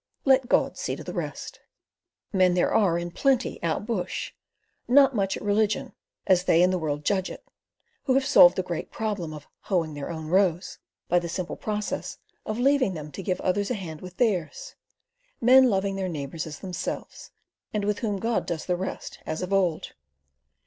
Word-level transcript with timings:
Let 0.25 0.49
God 0.49 0.77
see 0.79 0.95
to 0.95 1.03
the 1.03 1.13
rest. 1.13 1.59
Men 2.33 2.55
there 2.55 2.73
are 2.73 2.97
in 2.97 3.11
plenty 3.11 3.61
out 3.61 3.85
bush, 3.85 4.33
"not 4.87 5.13
much 5.15 5.37
at 5.37 5.43
religion," 5.43 5.93
as 6.25 6.45
they 6.45 6.63
and 6.63 6.73
the 6.73 6.79
world 6.79 7.05
judge 7.05 7.29
it, 7.29 7.45
who 8.05 8.15
have 8.15 8.25
solved 8.25 8.55
the 8.55 8.63
great 8.63 8.89
problem 8.89 9.31
of 9.31 9.47
"hoeing 9.65 9.93
their 9.93 10.09
own 10.09 10.25
rows" 10.25 10.79
by 11.07 11.19
the 11.19 11.29
simple 11.29 11.55
process 11.55 12.17
of 12.47 12.57
leaving 12.57 12.95
them 12.95 13.11
to 13.11 13.21
give 13.21 13.39
others 13.41 13.69
a 13.69 13.75
hand 13.75 14.01
with 14.01 14.17
theirs; 14.17 14.73
men 15.39 15.65
loving 15.69 15.97
their 15.97 16.09
neighbours 16.09 16.47
as 16.47 16.61
themselves, 16.61 17.29
and 17.71 17.85
with 17.85 17.99
whom 17.99 18.17
God 18.17 18.47
does 18.47 18.65
the 18.65 18.75
rest, 18.75 19.19
as 19.27 19.43
of 19.43 19.53
old. 19.53 19.93